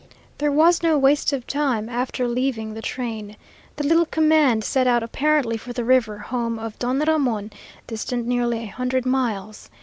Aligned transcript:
There 0.39 0.51
was 0.51 0.81
no 0.81 0.97
waste 0.97 1.31
of 1.31 1.45
time 1.45 1.87
after 1.87 2.27
leaving 2.27 2.73
the 2.73 2.81
train. 2.81 3.37
The 3.75 3.85
little 3.85 4.07
command 4.07 4.63
set 4.63 4.87
out 4.87 5.03
apparently 5.03 5.57
for 5.57 5.73
the 5.73 5.85
river 5.85 6.17
home 6.17 6.57
of 6.57 6.79
Don 6.79 6.97
Ramon, 6.97 7.51
distant 7.85 8.25
nearly 8.25 8.63
a 8.63 8.65
hundred 8.65 9.05
miles. 9.05 9.69